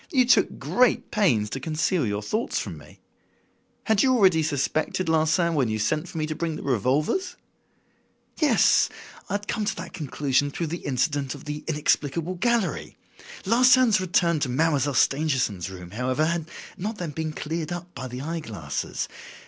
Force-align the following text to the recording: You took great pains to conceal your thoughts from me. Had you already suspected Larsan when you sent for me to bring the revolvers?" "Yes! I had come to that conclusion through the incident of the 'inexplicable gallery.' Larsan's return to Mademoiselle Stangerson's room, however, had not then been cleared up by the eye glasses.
You 0.09 0.25
took 0.25 0.57
great 0.57 1.11
pains 1.11 1.47
to 1.51 1.59
conceal 1.59 2.07
your 2.07 2.23
thoughts 2.23 2.57
from 2.57 2.75
me. 2.75 3.01
Had 3.83 4.01
you 4.01 4.15
already 4.15 4.41
suspected 4.41 5.07
Larsan 5.07 5.53
when 5.53 5.67
you 5.69 5.77
sent 5.77 6.07
for 6.09 6.17
me 6.17 6.25
to 6.25 6.33
bring 6.33 6.55
the 6.55 6.63
revolvers?" 6.63 7.35
"Yes! 8.39 8.89
I 9.29 9.33
had 9.35 9.47
come 9.47 9.63
to 9.63 9.75
that 9.75 9.93
conclusion 9.93 10.49
through 10.49 10.73
the 10.73 10.87
incident 10.87 11.35
of 11.35 11.45
the 11.45 11.63
'inexplicable 11.67 12.33
gallery.' 12.33 12.97
Larsan's 13.45 14.01
return 14.01 14.39
to 14.39 14.49
Mademoiselle 14.49 14.95
Stangerson's 14.95 15.69
room, 15.69 15.91
however, 15.91 16.25
had 16.25 16.49
not 16.77 16.97
then 16.97 17.11
been 17.11 17.31
cleared 17.31 17.71
up 17.71 17.93
by 17.93 18.07
the 18.07 18.21
eye 18.21 18.39
glasses. 18.39 19.07